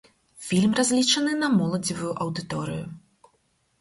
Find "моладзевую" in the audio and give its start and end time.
1.59-2.11